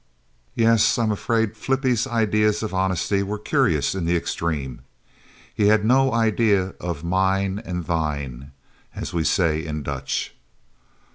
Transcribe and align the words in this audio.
Yes, 0.55 0.97
I 0.97 1.03
am 1.03 1.11
afraid 1.11 1.53
Flippie's 1.55 2.07
ideas 2.07 2.63
of 2.63 2.73
honesty 2.73 3.21
were 3.21 3.37
curious 3.37 3.93
in 3.93 4.05
the 4.05 4.15
extreme. 4.17 4.81
He 5.53 5.67
had 5.67 5.85
no 5.85 6.11
idea 6.11 6.73
of 6.79 7.03
"mine 7.03 7.61
and 7.63 7.85
thine," 7.85 8.51
as 8.95 9.13
we 9.13 9.23
say 9.23 9.63
in 9.63 9.83
Dutch. 9.83 10.33